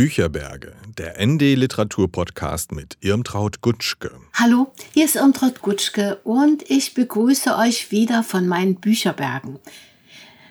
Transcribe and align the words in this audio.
Bücherberge, 0.00 0.72
der 0.96 1.22
ND 1.22 1.42
Literatur 1.56 2.10
Podcast 2.10 2.72
mit 2.72 2.96
Irmtraut 3.02 3.60
Gutschke. 3.60 4.10
Hallo, 4.32 4.72
hier 4.94 5.04
ist 5.04 5.14
Irmtraut 5.14 5.60
Gutschke 5.60 6.18
und 6.24 6.62
ich 6.70 6.94
begrüße 6.94 7.54
euch 7.58 7.90
wieder 7.90 8.22
von 8.22 8.48
meinen 8.48 8.76
Bücherbergen. 8.76 9.58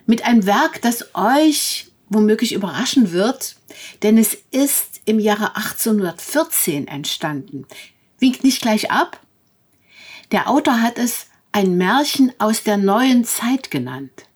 Mit 0.06 0.24
einem 0.24 0.46
Werk, 0.46 0.84
das 0.84 1.16
euch 1.16 1.90
womöglich 2.10 2.54
überraschen 2.54 3.12
wird, 3.12 3.56
denn 4.04 4.20
es 4.20 4.38
ist 4.52 5.02
im 5.06 5.18
Jahre 5.18 5.56
1814 5.56 6.88
entstanden. 6.88 7.66
Winkt 8.20 8.44
nicht 8.44 8.62
gleich 8.62 8.92
ab. 8.92 9.20
Der 10.32 10.48
Autor 10.48 10.84
hat 10.84 11.00
es 11.00 11.26
ein 11.54 11.76
Märchen 11.76 12.32
aus 12.38 12.62
der 12.62 12.78
neuen 12.78 13.26
Zeit 13.26 13.72
genannt. 13.72 14.28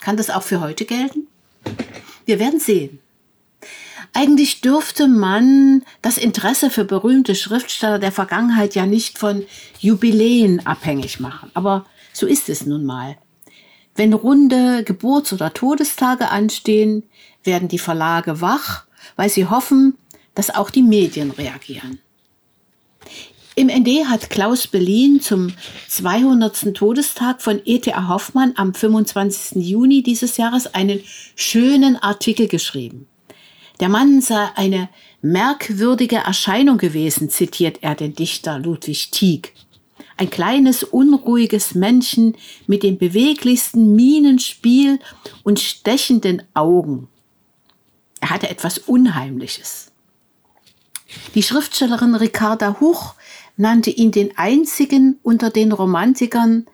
Kann 0.00 0.16
das 0.16 0.28
auch 0.28 0.42
für 0.42 0.58
heute 0.58 0.86
gelten? 0.86 1.28
Wir 2.24 2.40
werden 2.40 2.58
sehen. 2.58 2.98
Eigentlich 4.12 4.60
dürfte 4.60 5.06
man 5.06 5.84
das 6.02 6.18
Interesse 6.18 6.70
für 6.70 6.84
berühmte 6.84 7.34
Schriftsteller 7.34 7.98
der 7.98 8.12
Vergangenheit 8.12 8.74
ja 8.74 8.86
nicht 8.86 9.18
von 9.18 9.44
Jubiläen 9.78 10.66
abhängig 10.66 11.20
machen. 11.20 11.50
Aber 11.54 11.86
so 12.12 12.26
ist 12.26 12.48
es 12.48 12.66
nun 12.66 12.84
mal. 12.84 13.16
Wenn 13.94 14.12
runde 14.12 14.82
Geburts- 14.84 15.32
oder 15.32 15.52
Todestage 15.52 16.30
anstehen, 16.30 17.04
werden 17.44 17.68
die 17.68 17.78
Verlage 17.78 18.40
wach, 18.40 18.86
weil 19.16 19.28
sie 19.28 19.46
hoffen, 19.46 19.96
dass 20.34 20.54
auch 20.54 20.70
die 20.70 20.82
Medien 20.82 21.30
reagieren. 21.30 21.98
Im 23.56 23.66
ND 23.66 24.06
hat 24.06 24.30
Klaus 24.30 24.66
Berlin 24.66 25.20
zum 25.20 25.52
200. 25.88 26.72
Todestag 26.74 27.42
von 27.42 27.60
E.T.A. 27.64 28.08
Hoffmann 28.08 28.54
am 28.56 28.72
25. 28.72 29.62
Juni 29.62 30.02
dieses 30.02 30.36
Jahres 30.36 30.72
einen 30.72 31.00
schönen 31.34 31.96
Artikel 31.96 32.48
geschrieben. 32.48 33.06
Der 33.80 33.88
Mann 33.88 34.20
sei 34.20 34.50
eine 34.56 34.90
merkwürdige 35.22 36.16
Erscheinung 36.16 36.76
gewesen, 36.76 37.30
zitiert 37.30 37.78
er 37.80 37.94
den 37.94 38.14
Dichter 38.14 38.58
Ludwig 38.58 39.10
Tieck. 39.10 39.54
Ein 40.18 40.28
kleines, 40.28 40.84
unruhiges 40.84 41.74
Männchen 41.74 42.36
mit 42.66 42.82
dem 42.82 42.98
beweglichsten 42.98 43.96
Mienenspiel 43.96 44.98
und 45.44 45.60
stechenden 45.60 46.42
Augen. 46.52 47.08
Er 48.20 48.28
hatte 48.28 48.50
etwas 48.50 48.76
Unheimliches. 48.76 49.92
Die 51.34 51.42
Schriftstellerin 51.42 52.14
Ricarda 52.14 52.80
Huch 52.80 53.14
nannte 53.56 53.88
ihn 53.88 54.10
den 54.10 54.36
einzigen 54.36 55.18
unter 55.22 55.48
den 55.48 55.72
Romantikern, 55.72 56.66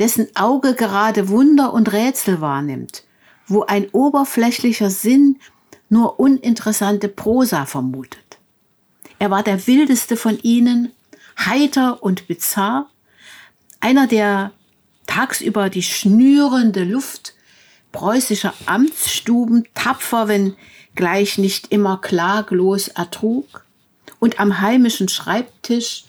dessen 0.00 0.34
Auge 0.34 0.74
gerade 0.74 1.28
Wunder 1.28 1.72
und 1.72 1.92
Rätsel 1.92 2.40
wahrnimmt, 2.40 3.04
wo 3.46 3.62
ein 3.62 3.88
oberflächlicher 3.90 4.90
Sinn 4.90 5.38
nur 5.94 6.18
uninteressante 6.18 7.08
Prosa 7.08 7.66
vermutet. 7.66 8.38
Er 9.20 9.30
war 9.30 9.44
der 9.44 9.66
wildeste 9.68 10.16
von 10.16 10.38
ihnen, 10.42 10.92
heiter 11.38 12.02
und 12.02 12.26
bizarr, 12.26 12.90
einer, 13.78 14.08
der 14.08 14.50
tagsüber 15.06 15.70
die 15.70 15.84
schnürende 15.84 16.82
Luft 16.82 17.34
preußischer 17.92 18.52
Amtsstuben 18.66 19.68
tapfer, 19.74 20.26
wenn 20.26 20.56
gleich 20.96 21.38
nicht 21.38 21.70
immer 21.70 21.98
klaglos 21.98 22.88
ertrug, 22.88 23.64
und 24.18 24.40
am 24.40 24.60
heimischen 24.60 25.08
Schreibtisch 25.08 26.04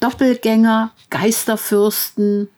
Doppelgänger, 0.00 0.92
Geisterfürsten, 1.10 2.48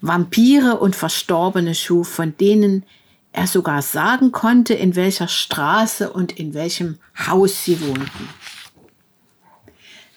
Vampire 0.00 0.78
und 0.78 0.96
Verstorbene 0.96 1.74
schuf, 1.74 2.08
von 2.08 2.36
denen 2.38 2.84
er 3.32 3.46
sogar 3.46 3.82
sagen 3.82 4.32
konnte, 4.32 4.74
in 4.74 4.94
welcher 4.94 5.28
Straße 5.28 6.12
und 6.12 6.32
in 6.38 6.54
welchem 6.54 6.98
Haus 7.26 7.64
sie 7.64 7.80
wohnten. 7.80 8.28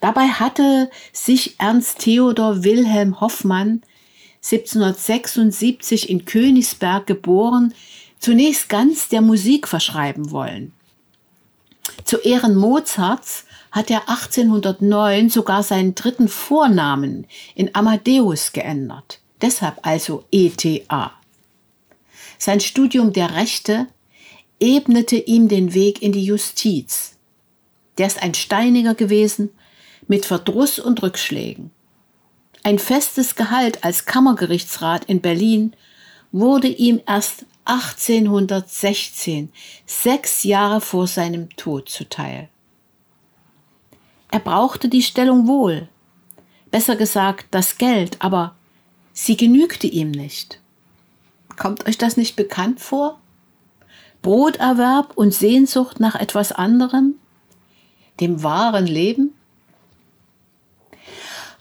Dabei 0.02 0.28
hatte 0.28 0.90
sich 1.14 1.56
Ernst 1.60 2.00
Theodor 2.00 2.64
Wilhelm 2.64 3.22
Hoffmann 3.22 3.82
1776 4.44 6.10
in 6.10 6.26
Königsberg 6.26 7.08
geboren, 7.08 7.74
zunächst 8.20 8.70
ganz 8.70 9.10
der 9.10 9.22
Musik 9.22 9.68
verschreiben 9.68 10.30
wollen. 10.30 10.74
Zu 12.04 12.18
Ehren 12.18 12.56
Mozarts 12.56 13.46
hat 13.72 13.90
er 13.90 14.08
1809 14.10 15.30
sogar 15.30 15.64
seinen 15.64 15.96
dritten 15.96 16.28
Vornamen 16.28 17.26
in 17.56 17.74
Amadeus 17.74 18.54
geändert. 18.54 19.20
Deshalb 19.42 19.80
also 19.82 20.24
ETA. 20.32 21.12
Sein 22.38 22.60
Studium 22.60 23.14
der 23.14 23.36
Rechte 23.36 23.88
ebnete 24.60 25.18
ihm 25.18 25.48
den 25.48 25.74
Weg 25.74 26.02
in 26.02 26.12
die 26.12 26.26
Justiz. 26.26 27.18
Der 27.98 28.08
ist 28.08 28.22
ein 28.22 28.34
Steiniger 28.34 28.96
gewesen, 28.96 29.50
mit 30.08 30.26
Verdruss 30.26 30.80
und 30.80 31.02
Rückschlägen. 31.02 31.72
Ein 32.64 32.80
festes 32.80 33.36
Gehalt 33.36 33.84
als 33.84 34.06
Kammergerichtsrat 34.06 35.06
in 35.06 35.22
Berlin 35.22 35.76
wurde 36.32 36.68
ihm 36.68 37.02
erst 37.08 37.46
1816, 37.66 39.52
sechs 39.86 40.44
Jahre 40.44 40.82
vor 40.82 41.08
seinem 41.08 41.50
Tod, 41.56 41.90
zuteil. 41.90 42.50
Er 44.32 44.40
brauchte 44.40 44.90
die 44.90 45.02
Stellung 45.02 45.48
wohl, 45.48 45.88
besser 46.72 46.96
gesagt 46.96 47.48
das 47.52 47.78
Geld, 47.78 48.18
aber 48.20 48.56
sie 49.14 49.38
genügte 49.38 49.88
ihm 49.88 50.12
nicht. 50.12 50.60
Kommt 51.58 51.88
euch 51.88 51.98
das 51.98 52.18
nicht 52.18 52.36
bekannt 52.36 52.80
vor? 52.80 53.20
Broterwerb 54.22 55.14
und 55.16 55.34
Sehnsucht 55.34 56.00
nach 56.00 56.16
etwas 56.16 56.52
anderem? 56.52 57.16
Dem 58.20 58.44
wahren 58.44 58.88
Leben? 58.88 59.34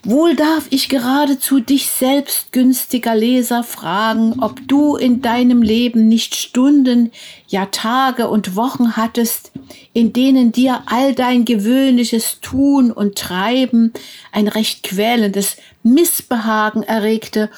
Wohl 0.07 0.37
darf 0.37 0.67
ich 0.69 0.91
geradezu 0.91 1.61
dich 1.61 1.87
selbst, 1.87 2.53
günstiger 2.53 3.15
Leser, 3.15 3.65
fragen, 3.65 4.35
ob 4.39 4.61
du 4.69 4.97
in 4.97 5.23
deinem 5.23 5.63
Leben 5.63 6.09
nicht 6.09 6.35
Stunden, 6.35 7.11
ja 7.49 7.67
Tage 7.67 8.29
und 8.29 8.55
Wochen 8.55 8.99
hattest, 8.99 9.51
in 9.95 10.13
denen 10.13 10.53
dir 10.53 10.83
all 10.87 11.15
dein 11.15 11.47
gewöhnliches 11.47 12.41
Tun 12.43 12.93
und 12.93 13.17
Treiben 13.17 13.95
ein 14.31 14.47
recht 14.47 14.83
quälendes 14.83 15.57
Missbehagen 15.83 16.83
erregte 16.83 17.49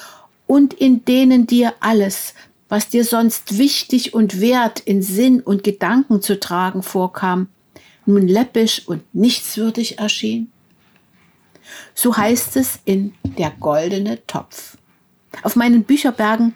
und 0.47 0.73
in 0.73 1.05
denen 1.05 1.45
dir 1.45 1.75
alles, 1.79 2.33
was 2.69 2.89
dir 2.89 3.05
sonst 3.05 3.57
wichtig 3.57 4.13
und 4.13 4.41
wert 4.41 4.79
in 4.79 5.01
Sinn 5.01 5.41
und 5.41 5.63
Gedanken 5.63 6.21
zu 6.21 6.39
tragen 6.39 6.81
vorkam, 6.81 7.49
nun 8.05 8.27
läppisch 8.27 8.87
und 8.87 9.03
nichtswürdig 9.13 9.99
erschien? 9.99 10.51
So 11.93 12.15
heißt 12.15 12.55
es 12.55 12.79
in 12.85 13.13
Der 13.23 13.51
goldene 13.51 14.25
Topf. 14.25 14.77
Auf 15.43 15.55
meinen 15.55 15.83
Bücherbergen 15.83 16.55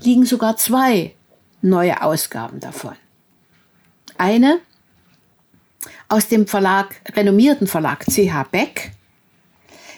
liegen 0.00 0.24
sogar 0.24 0.56
zwei 0.56 1.14
neue 1.60 2.02
Ausgaben 2.02 2.60
davon. 2.60 2.94
Eine 4.16 4.60
aus 6.08 6.28
dem 6.28 6.46
Verlag, 6.46 7.00
renommierten 7.16 7.66
Verlag 7.66 8.04
CH 8.06 8.44
Beck, 8.50 8.92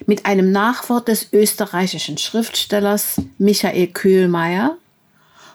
mit 0.04 0.26
einem 0.26 0.52
Nachwort 0.52 1.08
des 1.08 1.32
österreichischen 1.32 2.18
Schriftstellers 2.18 3.20
Michael 3.38 3.88
Köhlmeier 3.88 4.76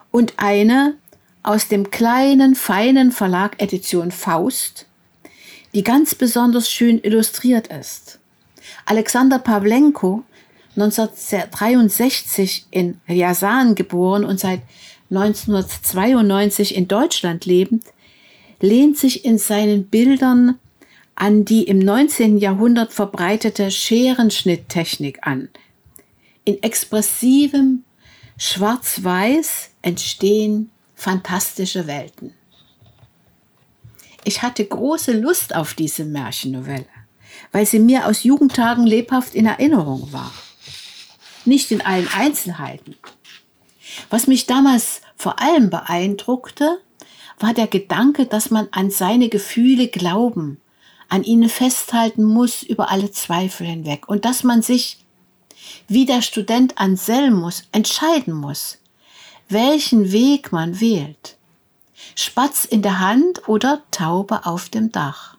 und 0.10 0.34
eine 0.38 0.96
aus 1.44 1.68
dem 1.68 1.92
kleinen, 1.92 2.56
feinen 2.56 3.12
Verlag 3.12 3.62
Edition 3.62 4.12
Faust, 4.12 4.86
die 5.74 5.84
ganz 5.84 6.16
besonders 6.16 6.70
schön 6.70 7.00
illustriert 7.02 7.68
ist. 7.68 8.20
Alexander 8.86 9.40
Pawlenko, 9.40 10.24
1963 10.76 12.68
in 12.72 13.00
Ryazan 13.08 13.76
geboren 13.76 14.24
und 14.24 14.40
seit 14.40 14.62
1992 15.10 16.76
in 16.76 16.88
Deutschland 16.88 17.46
lebend, 17.46 17.84
lehnt 18.62 18.98
sich 18.98 19.26
in 19.26 19.38
seinen 19.38 19.86
Bildern 19.88 20.60
an 21.22 21.46
die 21.46 21.66
im 21.66 21.78
19. 21.78 22.40
Jahrhundert 22.40 22.94
verbreitete 22.94 23.70
Scherenschnitttechnik 23.70 25.20
an. 25.22 25.50
In 26.46 26.64
expressivem 26.64 27.84
Schwarz-Weiß 28.40 29.70
entstehen 29.84 30.72
fantastische 30.96 31.86
Welten. 31.86 32.34
Ich 34.24 34.42
hatte 34.42 34.66
große 34.66 35.12
Lust 35.12 35.56
auf 35.56 35.76
diese 35.76 36.06
Märchennovelle, 36.06 36.88
weil 37.52 37.68
sie 37.68 37.78
mir 37.78 38.08
aus 38.08 38.24
Jugendtagen 38.24 38.88
lebhaft 38.88 39.36
in 39.36 39.46
Erinnerung 39.46 40.12
war. 40.12 40.34
Nicht 41.46 41.70
in 41.70 41.82
allen 41.82 42.08
Einzelheiten. 42.16 42.96
Was 44.10 44.26
mich 44.26 44.48
damals 44.48 45.02
vor 45.16 45.40
allem 45.40 45.70
beeindruckte, 45.70 46.80
war 47.38 47.54
der 47.54 47.68
Gedanke, 47.68 48.26
dass 48.26 48.50
man 48.50 48.70
an 48.72 48.90
seine 48.90 49.30
Gefühle 49.30 49.88
glauben 49.88 50.58
an 51.12 51.24
ihnen 51.26 51.50
festhalten 51.50 52.24
muss 52.24 52.64
über 52.64 52.90
alle 52.90 53.12
Zweifel 53.12 53.68
hinweg 53.68 54.08
und 54.08 54.24
dass 54.24 54.44
man 54.44 54.62
sich, 54.62 55.04
wie 55.90 56.06
der 56.06 56.22
Student 56.22 56.78
Anselmus, 56.78 57.64
entscheiden 57.74 58.34
muss, 58.34 58.78
welchen 59.50 60.14
Weg 60.14 60.54
man 60.54 60.80
wählt. 60.80 61.38
Spatz 62.16 62.64
in 62.64 62.82
der 62.82 63.00
Hand 63.00 63.50
oder 63.50 63.84
Taube 63.92 64.46
auf 64.46 64.70
dem 64.70 64.94
Dach. 64.94 65.36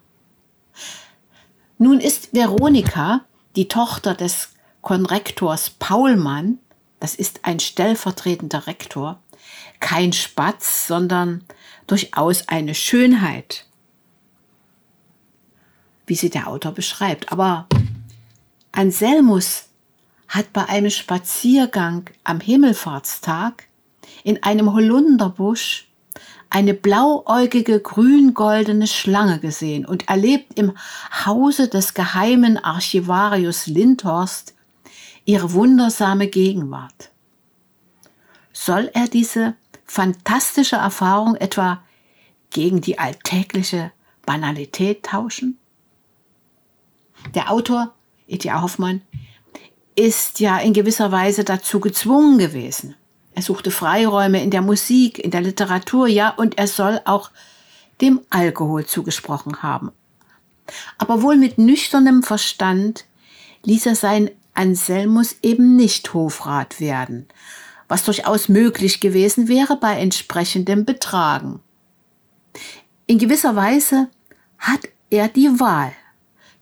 Nun 1.78 2.00
ist 2.00 2.34
Veronika, 2.34 3.22
die 3.56 3.66
Tochter 3.66 4.14
des 4.14 4.50
Konrektors 4.82 5.70
Paulmann, 5.70 6.58
das 7.00 7.14
ist 7.14 7.40
ein 7.44 7.60
stellvertretender 7.60 8.66
Rektor, 8.66 9.20
kein 9.80 10.12
Spatz, 10.12 10.86
sondern 10.86 11.44
durchaus 11.86 12.48
eine 12.48 12.74
Schönheit, 12.74 13.64
wie 16.06 16.14
sie 16.14 16.30
der 16.30 16.48
Autor 16.48 16.72
beschreibt. 16.72 17.32
Aber 17.32 17.66
Anselmus 18.72 19.68
hat 20.28 20.52
bei 20.52 20.66
einem 20.66 20.90
Spaziergang 20.90 22.08
am 22.24 22.40
Himmelfahrtstag 22.40 23.68
in 24.24 24.42
einem 24.42 24.72
Holunderbusch 24.72 25.88
eine 26.48 26.74
blauäugige 26.74 27.80
grün-goldene 27.80 28.86
Schlange 28.86 29.38
gesehen 29.40 29.86
und 29.86 30.08
erlebt 30.08 30.58
im 30.58 30.72
Hause 31.24 31.68
des 31.68 31.94
geheimen 31.94 32.58
Archivarius 32.58 33.66
Lindhorst 33.66 34.54
ihre 35.24 35.52
wundersame 35.52 36.26
Gegenwart. 36.28 37.10
Soll 38.52 38.90
er 38.92 39.08
diese 39.08 39.54
fantastische 39.86 40.76
Erfahrung 40.76 41.36
etwa 41.36 41.82
gegen 42.50 42.80
die 42.82 42.98
alltägliche 42.98 43.92
Banalität 44.26 45.04
tauschen? 45.04 45.58
Der 47.34 47.50
Autor, 47.50 47.94
E.T.A. 48.26 48.62
Hoffmann, 48.62 49.02
ist 49.94 50.40
ja 50.40 50.58
in 50.58 50.72
gewisser 50.72 51.12
Weise 51.12 51.44
dazu 51.44 51.80
gezwungen 51.80 52.38
gewesen. 52.38 52.94
Er 53.34 53.42
suchte 53.42 53.70
Freiräume 53.70 54.42
in 54.42 54.50
der 54.50 54.62
Musik, 54.62 55.18
in 55.18 55.30
der 55.30 55.40
Literatur, 55.40 56.06
ja, 56.06 56.30
und 56.30 56.58
er 56.58 56.66
soll 56.66 57.00
auch 57.04 57.30
dem 58.00 58.20
Alkohol 58.30 58.84
zugesprochen 58.84 59.62
haben. 59.62 59.90
Aber 60.98 61.22
wohl 61.22 61.36
mit 61.36 61.58
nüchternem 61.58 62.22
Verstand 62.22 63.04
ließ 63.64 63.86
er 63.86 63.94
sein 63.96 64.30
Anselmus 64.54 65.36
eben 65.42 65.76
nicht 65.76 66.12
Hofrat 66.12 66.80
werden, 66.80 67.26
was 67.88 68.04
durchaus 68.04 68.48
möglich 68.48 69.00
gewesen 69.00 69.48
wäre 69.48 69.76
bei 69.76 69.98
entsprechendem 69.98 70.84
Betragen. 70.84 71.60
In 73.06 73.18
gewisser 73.18 73.56
Weise 73.56 74.08
hat 74.58 74.88
er 75.10 75.28
die 75.28 75.58
Wahl 75.58 75.92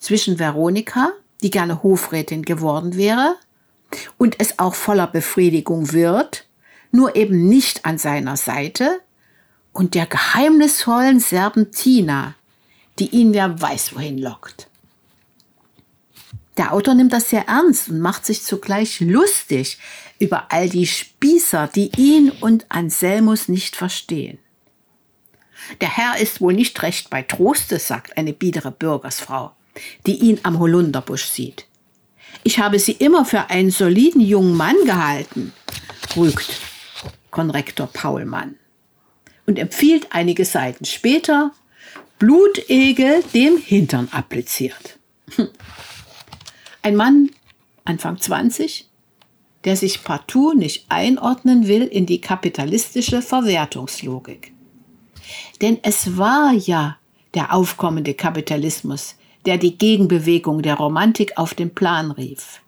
zwischen 0.00 0.38
Veronika, 0.38 1.12
die 1.42 1.50
gerne 1.50 1.82
Hofrätin 1.82 2.42
geworden 2.42 2.96
wäre 2.96 3.36
und 4.18 4.36
es 4.40 4.58
auch 4.58 4.74
voller 4.74 5.06
Befriedigung 5.06 5.92
wird, 5.92 6.46
nur 6.90 7.14
eben 7.14 7.48
nicht 7.48 7.84
an 7.84 7.98
seiner 7.98 8.36
Seite, 8.36 9.00
und 9.72 9.94
der 9.94 10.06
geheimnisvollen 10.06 11.20
Serpentina, 11.20 12.34
die 12.98 13.08
ihn 13.10 13.32
wer 13.32 13.60
weiß 13.60 13.94
wohin 13.94 14.18
lockt. 14.18 14.68
Der 16.56 16.72
Autor 16.72 16.94
nimmt 16.94 17.12
das 17.12 17.30
sehr 17.30 17.46
ernst 17.46 17.88
und 17.88 18.00
macht 18.00 18.26
sich 18.26 18.42
zugleich 18.42 19.00
lustig 19.00 19.78
über 20.18 20.52
all 20.52 20.68
die 20.68 20.86
Spießer, 20.86 21.68
die 21.68 21.90
ihn 21.96 22.30
und 22.30 22.66
Anselmus 22.68 23.48
nicht 23.48 23.76
verstehen. 23.76 24.38
Der 25.80 25.96
Herr 25.96 26.18
ist 26.18 26.40
wohl 26.40 26.52
nicht 26.52 26.82
recht 26.82 27.10
bei 27.10 27.22
Troste, 27.22 27.78
sagt 27.78 28.18
eine 28.18 28.32
biedere 28.32 28.72
Bürgersfrau, 28.72 29.52
die 30.06 30.16
ihn 30.16 30.40
am 30.42 30.58
Holunderbusch 30.58 31.24
sieht. 31.24 31.66
Ich 32.42 32.58
habe 32.58 32.78
sie 32.78 32.92
immer 32.92 33.24
für 33.24 33.50
einen 33.50 33.70
soliden 33.70 34.20
jungen 34.20 34.56
Mann 34.56 34.76
gehalten, 34.84 35.52
rügt 36.16 36.60
Konrektor 37.30 37.86
Paulmann 37.86 38.56
und 39.46 39.58
empfiehlt 39.58 40.08
einige 40.10 40.44
Seiten 40.44 40.84
später 40.84 41.52
Blutegel 42.18 43.22
dem 43.34 43.56
Hintern 43.58 44.08
appliziert. 44.10 44.98
Ein 46.82 46.96
Mann, 46.96 47.30
Anfang 47.84 48.18
20, 48.18 48.88
der 49.64 49.76
sich 49.76 50.02
partout 50.02 50.54
nicht 50.54 50.86
einordnen 50.88 51.66
will 51.68 51.82
in 51.82 52.06
die 52.06 52.20
kapitalistische 52.20 53.22
Verwertungslogik. 53.22 54.52
Denn 55.60 55.78
es 55.82 56.16
war 56.16 56.52
ja 56.52 56.96
der 57.34 57.54
aufkommende 57.54 58.14
Kapitalismus, 58.14 59.16
der 59.46 59.58
die 59.58 59.76
Gegenbewegung 59.76 60.62
der 60.62 60.74
Romantik 60.74 61.36
auf 61.36 61.54
den 61.54 61.74
Plan 61.74 62.10
rief. 62.10 62.60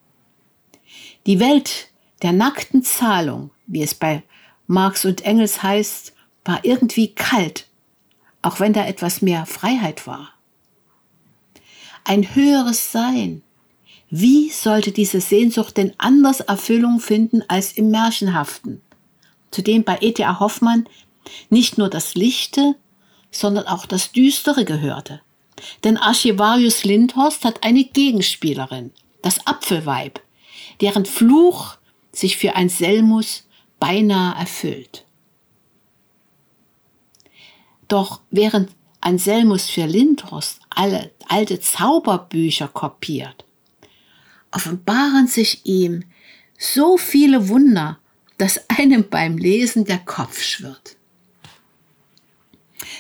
Die 1.27 1.41
Welt 1.41 1.89
der 2.23 2.33
nackten 2.33 2.83
Zahlung, 2.83 3.51
wie 3.67 3.83
es 3.83 3.95
bei 3.95 4.23
Marx 4.67 5.05
und 5.05 5.25
Engels 5.25 5.63
heißt, 5.63 6.15
war 6.45 6.65
irgendwie 6.65 7.09
kalt, 7.09 7.69
auch 8.43 8.61
wenn 8.61 8.73
da 8.73 8.87
etwas 8.87 9.23
mehr 9.23 9.47
Freiheit 9.47 10.07
war. 10.07 10.31
Ein 12.05 12.35
höheres 12.35 12.91
Sein. 12.91 13.43
Wie 14.11 14.51
sollte 14.51 14.93
diese 14.93 15.21
Sehnsucht 15.21 15.77
denn 15.77 15.95
anders 15.99 16.41
Erfüllung 16.41 17.01
finden 17.01 17.43
als 17.49 17.73
im 17.73 17.91
Märchenhaften, 17.91 18.81
zu 19.51 19.63
dem 19.63 19.85
bei 19.85 19.99
E.T.A. 20.01 20.41
Hoffmann 20.41 20.87
nicht 21.51 21.79
nur 21.79 21.89
das 21.89 22.15
Lichte, 22.15 22.75
sondern 23.31 23.67
auch 23.67 23.87
das 23.87 24.13
Düstere 24.13 24.65
gehörte. 24.65 25.21
Denn 25.85 25.97
Archivarius 25.97 26.85
Lindhorst 26.85 27.45
hat 27.45 27.65
eine 27.65 27.85
Gegenspielerin, 27.85 28.93
das 29.23 29.47
Apfelweib, 29.47 30.21
deren 30.81 31.05
Fluch 31.05 31.77
sich 32.13 32.37
für 32.37 32.55
ein 32.55 32.69
Selmus 32.69 33.47
beinahe 33.81 34.39
erfüllt. 34.39 35.05
Doch 37.89 38.21
während 38.31 38.71
Anselmus 39.01 39.69
für 39.69 39.87
Lindhorst 39.87 40.61
alle 40.71 41.11
alte 41.29 41.61
Zauberbücher 41.61 42.69
kopiert, 42.69 43.45
offenbaren 44.51 45.27
sich 45.27 45.67
ihm 45.67 46.05
so 46.59 46.97
viele 46.97 47.49
Wunder, 47.49 47.99
dass 48.39 48.71
einem 48.71 49.09
beim 49.09 49.37
Lesen 49.37 49.85
der 49.85 49.99
Kopf 49.99 50.41
schwirrt. 50.43 50.97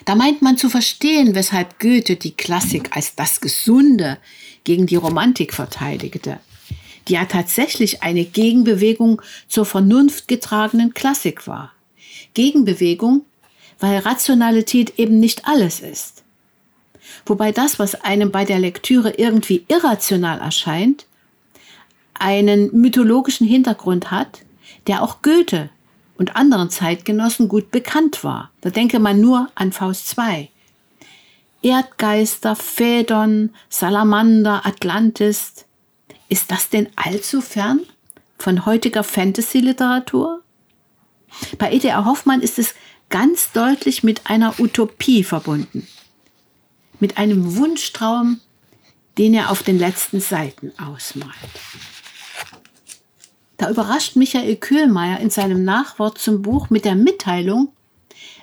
Da 0.05 0.15
meint 0.15 0.43
man 0.43 0.57
zu 0.57 0.69
verstehen, 0.69 1.35
weshalb 1.35 1.79
Goethe 1.79 2.17
die 2.17 2.33
Klassik 2.33 2.97
als 2.97 3.15
das 3.15 3.41
Gesunde 3.41 4.19
gegen 4.65 4.87
die 4.87 4.97
Romantik 4.97 5.55
verteidigte 5.55 6.41
die 7.09 7.15
ja 7.15 7.25
tatsächlich 7.25 8.03
eine 8.03 8.25
Gegenbewegung 8.25 9.23
zur 9.49 9.67
vernunftgetragenen 9.67 10.95
Klassik 10.95 11.47
war. 11.47 11.73
Gegenbewegung, 12.35 13.25
weil 13.81 13.99
Rationalität 13.99 14.99
eben 14.99 15.19
nicht 15.19 15.47
alles 15.47 15.81
ist. 15.81 16.23
Wobei 17.27 17.53
das, 17.53 17.79
was 17.79 17.97
einem 17.97 18.31
bei 18.31 18.45
der 18.45 18.59
Lektüre 18.59 19.11
irgendwie 19.11 19.65
irrational 19.69 20.41
erscheint, 20.41 21.07
einen 22.15 22.71
mythologischen 22.73 23.47
Hintergrund 23.47 24.11
hat, 24.11 24.41
der 24.87 25.03
auch 25.03 25.23
Goethe 25.23 25.71
und 26.17 26.37
anderen 26.37 26.71
Zeitgenossen 26.71 27.49
gut 27.49 27.71
bekannt 27.71 28.25
war. 28.25 28.51
Da 28.61 28.71
denke 28.71 28.99
man 28.99 29.21
nur 29.21 29.49
an 29.55 29.73
Faust 29.73 30.17
II. 30.19 30.51
Erdgeister, 31.63 32.57
Phaedon, 32.57 33.51
Salamander, 33.69 34.67
Atlantis, 34.67 35.65
ist 36.29 36.51
das 36.51 36.69
denn 36.71 36.89
allzu 36.97 37.41
fern 37.41 37.81
von 38.39 38.67
heutiger 38.67 39.05
Fantasy-Literatur? 39.05 40.43
Bei 41.59 41.73
E.T.A. 41.73 42.05
Hoffmann 42.05 42.41
ist 42.41 42.59
es 42.59 42.75
ganz 43.09 43.53
deutlich 43.53 44.03
mit 44.03 44.27
einer 44.27 44.59
Utopie 44.59 45.23
verbunden. 45.23 45.87
Mit 46.99 47.19
einem 47.19 47.57
Wunschtraum, 47.57 48.41
den 49.19 49.35
er 49.35 49.51
auf 49.51 49.63
den 49.63 49.79
letzten 49.79 50.21
Seiten 50.21 50.73
ausmalt. 50.79 51.33
Da 53.63 53.71
überrascht 53.71 54.17
Michael 54.17 54.57
Köhlmeier 54.57 55.21
in 55.21 55.31
seinem 55.31 55.63
Nachwort 55.63 56.19
zum 56.19 56.43
Buch 56.43 56.69
mit 56.69 56.85
der 56.85 56.97
Mitteilung, 56.97 57.69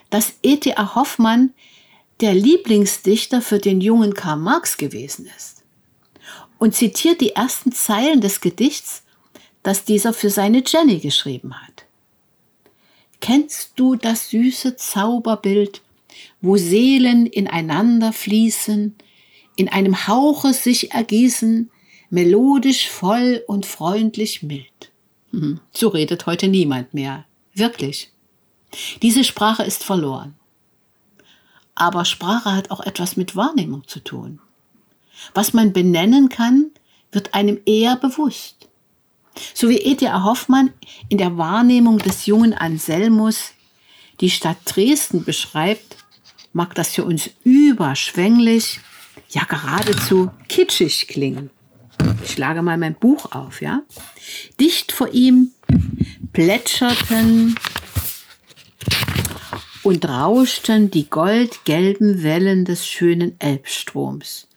dass 0.09 0.35
E.T.A. 0.43 0.95
Hoffmann 0.95 1.53
der 2.21 2.33
Lieblingsdichter 2.33 3.41
für 3.41 3.59
den 3.59 3.81
jungen 3.81 4.13
Karl 4.13 4.38
Marx 4.38 4.77
gewesen 4.77 5.29
ist 5.35 5.63
und 6.57 6.73
zitiert 6.73 7.19
die 7.19 7.31
ersten 7.31 7.73
Zeilen 7.73 8.21
des 8.21 8.39
Gedichts, 8.39 9.03
das 9.61 9.83
dieser 9.83 10.13
für 10.13 10.29
seine 10.29 10.63
Jenny 10.65 10.99
geschrieben 10.99 11.53
hat. 11.53 11.83
Kennst 13.19 13.73
du 13.75 13.95
das 13.97 14.29
süße 14.29 14.77
Zauberbild, 14.77 15.81
wo 16.39 16.55
Seelen 16.55 17.25
ineinander 17.25 18.13
fließen, 18.13 18.95
in 19.57 19.67
einem 19.67 20.07
Hauche 20.07 20.53
sich 20.53 20.93
ergießen, 20.93 21.69
melodisch 22.09 22.88
voll 22.88 23.43
und 23.47 23.65
freundlich 23.65 24.43
mild? 24.43 24.89
Mhm. 25.31 25.59
So 25.71 25.89
redet 25.89 26.25
heute 26.25 26.48
niemand 26.48 26.93
mehr. 26.93 27.25
Wirklich. 27.53 28.12
Diese 29.01 29.24
Sprache 29.24 29.63
ist 29.63 29.83
verloren. 29.83 30.36
Aber 31.75 32.05
Sprache 32.05 32.53
hat 32.53 32.71
auch 32.71 32.81
etwas 32.81 33.15
mit 33.15 33.36
Wahrnehmung 33.36 33.88
zu 33.88 34.00
tun. 34.00 34.39
Was 35.33 35.53
man 35.53 35.74
benennen 35.74 36.29
kann, 36.29 36.71
wird 37.12 37.33
einem 37.33 37.59
eher 37.65 37.95
bewusst. 37.95 38.67
So 39.53 39.69
wie 39.69 39.77
E.T.A. 39.77 40.24
Hoffmann 40.24 40.74
in 41.07 41.17
der 41.17 41.38
Wahrnehmung 41.38 42.00
des 42.00 42.25
jungen 42.25 42.53
Anselmus 42.53 43.53
die 44.19 44.29
Stadt 44.29 44.57
Dresden 44.65 45.24
beschreibt, 45.24 45.98
mag 46.51 46.75
das 46.75 46.89
für 46.89 47.05
uns 47.05 47.29
überschwänglich, 47.43 48.81
ja 49.29 49.43
geradezu 49.45 50.31
kitschig 50.48 51.07
klingen. 51.07 51.50
Ich 52.23 52.31
schlage 52.31 52.61
mal 52.61 52.77
mein 52.77 52.95
Buch 52.95 53.31
auf, 53.31 53.61
ja. 53.61 53.83
Dicht 54.59 54.91
vor 54.91 55.09
ihm 55.13 55.51
plätscherten 56.33 57.55
und 59.83 60.07
rauschten 60.07 60.91
die 60.91 61.09
goldgelben 61.09 62.23
Wellen 62.23 62.65
des 62.65 62.87
schönen 62.87 63.39
Elbstroms. 63.39 64.47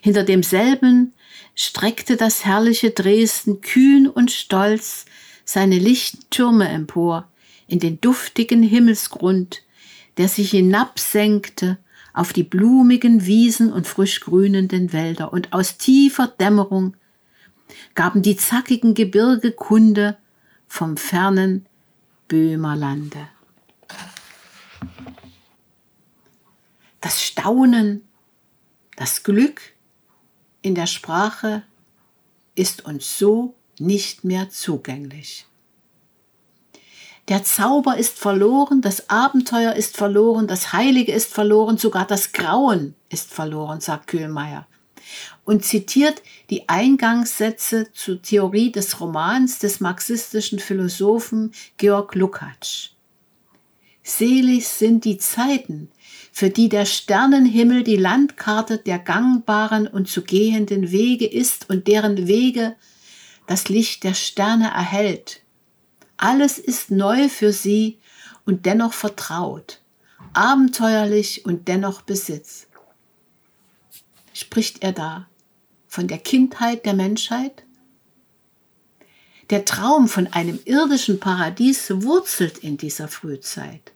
Hinter 0.00 0.24
demselben 0.24 1.12
streckte 1.54 2.16
das 2.16 2.44
herrliche 2.44 2.90
Dresden 2.90 3.60
kühn 3.60 4.08
und 4.08 4.30
stolz 4.30 5.04
seine 5.44 5.78
lichten 5.78 6.24
Türme 6.30 6.68
empor 6.68 7.28
in 7.66 7.78
den 7.78 8.00
duftigen 8.00 8.62
Himmelsgrund, 8.62 9.62
der 10.16 10.28
sich 10.28 10.50
hinabsenkte 10.50 11.78
auf 12.20 12.34
die 12.34 12.42
blumigen 12.42 13.24
Wiesen 13.24 13.72
und 13.72 13.86
frisch 13.86 14.20
grünenden 14.20 14.92
Wälder, 14.92 15.32
und 15.32 15.54
aus 15.54 15.78
tiefer 15.78 16.26
Dämmerung 16.26 16.94
gaben 17.94 18.20
die 18.20 18.36
zackigen 18.36 18.92
Gebirge 18.92 19.52
Kunde 19.52 20.18
vom 20.68 20.98
fernen 20.98 21.64
Böhmerlande. 22.28 23.26
Das 27.00 27.22
Staunen, 27.22 28.06
das 28.96 29.22
Glück 29.22 29.62
in 30.60 30.74
der 30.74 30.86
Sprache 30.86 31.62
ist 32.54 32.84
uns 32.84 33.16
so 33.16 33.54
nicht 33.78 34.24
mehr 34.24 34.50
zugänglich. 34.50 35.46
Der 37.28 37.44
Zauber 37.44 37.96
ist 37.96 38.18
verloren, 38.18 38.80
das 38.80 39.08
Abenteuer 39.08 39.74
ist 39.74 39.96
verloren, 39.96 40.46
das 40.46 40.72
Heilige 40.72 41.12
ist 41.12 41.32
verloren, 41.32 41.78
sogar 41.78 42.06
das 42.06 42.32
Grauen 42.32 42.94
ist 43.08 43.32
verloren, 43.32 43.80
sagt 43.80 44.08
Kühlmeier. 44.08 44.66
Und 45.44 45.64
zitiert 45.64 46.22
die 46.50 46.68
Eingangssätze 46.68 47.92
zur 47.92 48.20
Theorie 48.22 48.72
des 48.72 49.00
Romans 49.00 49.58
des 49.58 49.80
marxistischen 49.80 50.58
Philosophen 50.58 51.52
Georg 51.76 52.14
Lukács. 52.14 52.90
Selig 54.02 54.66
sind 54.66 55.04
die 55.04 55.18
Zeiten, 55.18 55.90
für 56.32 56.50
die 56.50 56.68
der 56.68 56.84
Sternenhimmel 56.84 57.84
die 57.84 57.96
Landkarte 57.96 58.78
der 58.78 58.98
gangbaren 58.98 59.86
und 59.86 60.08
zu 60.08 60.22
gehenden 60.22 60.90
Wege 60.90 61.26
ist 61.26 61.68
und 61.70 61.86
deren 61.86 62.26
Wege 62.26 62.76
das 63.46 63.68
Licht 63.68 64.04
der 64.04 64.14
Sterne 64.14 64.68
erhält. 64.68 65.42
Alles 66.22 66.58
ist 66.58 66.90
neu 66.90 67.30
für 67.30 67.50
sie 67.50 67.98
und 68.44 68.66
dennoch 68.66 68.92
vertraut, 68.92 69.80
abenteuerlich 70.34 71.46
und 71.46 71.66
dennoch 71.66 72.02
Besitz. 72.02 72.66
Spricht 74.34 74.82
er 74.82 74.92
da 74.92 75.28
von 75.88 76.08
der 76.08 76.18
Kindheit 76.18 76.84
der 76.84 76.92
Menschheit? 76.92 77.64
Der 79.48 79.64
Traum 79.64 80.08
von 80.08 80.26
einem 80.26 80.60
irdischen 80.66 81.20
Paradies 81.20 81.90
wurzelt 81.90 82.58
in 82.58 82.76
dieser 82.76 83.08
Frühzeit. 83.08 83.92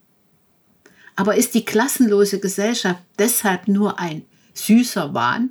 Aber 1.16 1.36
ist 1.36 1.52
die 1.52 1.66
klassenlose 1.66 2.40
Gesellschaft 2.40 3.02
deshalb 3.18 3.68
nur 3.68 3.98
ein 3.98 4.24
süßer 4.54 5.12
Wahn? 5.12 5.50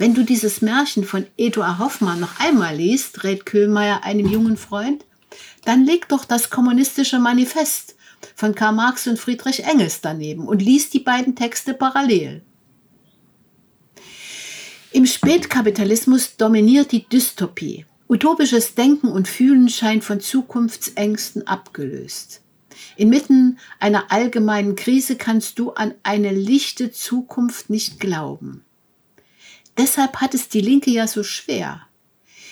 Wenn 0.00 0.14
du 0.14 0.24
dieses 0.24 0.62
Märchen 0.62 1.04
von 1.04 1.26
Eduard 1.36 1.78
Hoffmann 1.78 2.20
noch 2.20 2.40
einmal 2.40 2.74
liest, 2.74 3.22
rät 3.22 3.44
Köhlmeier 3.44 4.02
einem 4.02 4.26
jungen 4.26 4.56
Freund, 4.56 5.04
dann 5.66 5.84
leg 5.84 6.08
doch 6.08 6.24
das 6.24 6.48
kommunistische 6.48 7.18
Manifest 7.18 7.96
von 8.34 8.54
Karl 8.54 8.72
Marx 8.72 9.06
und 9.06 9.18
Friedrich 9.18 9.64
Engels 9.64 10.00
daneben 10.00 10.48
und 10.48 10.62
lies 10.62 10.88
die 10.88 11.00
beiden 11.00 11.36
Texte 11.36 11.74
parallel. 11.74 12.40
Im 14.90 15.04
Spätkapitalismus 15.04 16.34
dominiert 16.38 16.92
die 16.92 17.06
Dystopie. 17.06 17.84
Utopisches 18.08 18.74
Denken 18.74 19.08
und 19.08 19.28
Fühlen 19.28 19.68
scheint 19.68 20.02
von 20.02 20.18
Zukunftsängsten 20.18 21.46
abgelöst. 21.46 22.40
Inmitten 22.96 23.58
einer 23.78 24.10
allgemeinen 24.10 24.76
Krise 24.76 25.16
kannst 25.16 25.58
du 25.58 25.72
an 25.72 25.92
eine 26.04 26.32
lichte 26.32 26.90
Zukunft 26.90 27.68
nicht 27.68 28.00
glauben. 28.00 28.64
Deshalb 29.76 30.16
hat 30.16 30.34
es 30.34 30.48
die 30.48 30.60
Linke 30.60 30.90
ja 30.90 31.06
so 31.06 31.22
schwer. 31.22 31.86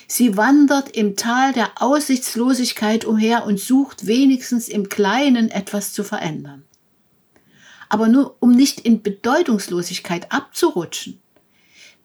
Sie 0.06 0.36
wandert 0.36 0.96
im 0.96 1.16
Tal 1.16 1.52
der 1.52 1.82
Aussichtslosigkeit 1.82 3.04
umher 3.04 3.44
und 3.44 3.60
sucht 3.60 4.06
wenigstens 4.06 4.68
im 4.68 4.88
Kleinen 4.88 5.50
etwas 5.50 5.92
zu 5.92 6.02
verändern. 6.02 6.64
Aber 7.90 8.08
nur 8.08 8.36
um 8.40 8.52
nicht 8.52 8.80
in 8.80 9.02
Bedeutungslosigkeit 9.02 10.32
abzurutschen, 10.32 11.20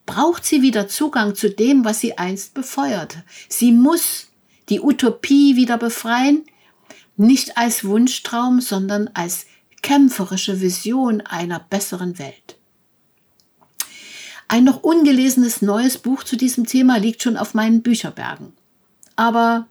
braucht 0.05 0.43
sie 0.43 0.61
wieder 0.61 0.87
Zugang 0.87 1.35
zu 1.35 1.49
dem, 1.49 1.85
was 1.85 2.01
sie 2.01 2.17
einst 2.17 2.53
befeuerte. 2.53 3.23
Sie 3.47 3.71
muss 3.71 4.27
die 4.69 4.81
Utopie 4.81 5.55
wieder 5.55 5.77
befreien, 5.77 6.43
nicht 7.15 7.57
als 7.57 7.85
Wunschtraum, 7.85 8.59
sondern 8.59 9.09
als 9.13 9.45
kämpferische 9.81 10.61
Vision 10.61 11.21
einer 11.21 11.59
besseren 11.59 12.17
Welt. 12.17 12.57
Ein 14.53 14.65
noch 14.65 14.83
ungelesenes 14.83 15.63
neues 15.63 15.97
Buch 15.97 16.23
zu 16.23 16.35
diesem 16.35 16.67
Thema 16.67 16.97
liegt 16.97 17.23
schon 17.23 17.37
auf 17.37 17.55
meinen 17.55 17.81
Bücherbergen. 17.81 18.53
Aber 19.15 19.65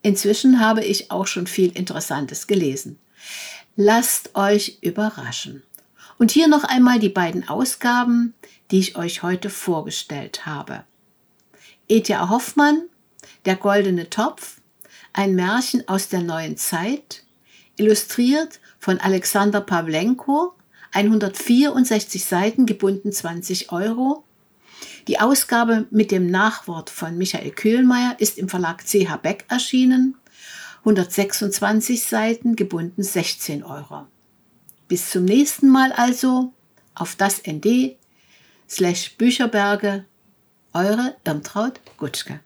inzwischen 0.00 0.60
habe 0.60 0.82
ich 0.82 1.10
auch 1.10 1.26
schon 1.26 1.46
viel 1.46 1.76
Interessantes 1.76 2.46
gelesen. 2.46 2.98
Lasst 3.76 4.34
euch 4.34 4.78
überraschen. 4.80 5.62
Und 6.16 6.30
hier 6.30 6.48
noch 6.48 6.64
einmal 6.64 7.00
die 7.00 7.10
beiden 7.10 7.46
Ausgaben, 7.50 8.32
die 8.70 8.78
ich 8.78 8.96
euch 8.96 9.22
heute 9.22 9.50
vorgestellt 9.50 10.46
habe. 10.46 10.84
Etja 11.86 12.30
Hoffmann, 12.30 12.80
Der 13.44 13.56
goldene 13.56 14.08
Topf, 14.08 14.56
ein 15.12 15.34
Märchen 15.34 15.86
aus 15.86 16.08
der 16.08 16.22
neuen 16.22 16.56
Zeit, 16.56 17.24
illustriert 17.76 18.58
von 18.78 18.98
Alexander 19.00 19.60
Pawlenko, 19.60 20.54
164 20.94 22.24
Seiten, 22.24 22.66
gebunden 22.66 23.12
20 23.12 23.72
Euro. 23.72 24.24
Die 25.08 25.18
Ausgabe 25.20 25.86
mit 25.90 26.10
dem 26.12 26.30
Nachwort 26.30 26.88
von 26.88 27.18
Michael 27.18 27.50
Köhlmeier 27.50 28.14
ist 28.18 28.38
im 28.38 28.48
Verlag 28.48 28.84
CH 28.86 29.16
Beck 29.20 29.44
erschienen, 29.48 30.14
126 30.80 32.04
Seiten, 32.04 32.54
gebunden 32.54 33.02
16 33.02 33.64
Euro. 33.64 34.06
Bis 34.86 35.10
zum 35.10 35.24
nächsten 35.24 35.68
Mal 35.68 35.92
also 35.92 36.52
auf 36.94 37.16
das 37.16 37.42
ND 37.44 37.96
slash 38.68 39.16
Bücherberge, 39.16 40.04
eure 40.72 41.16
Irmtraut 41.24 41.80
Gutschke. 41.96 42.40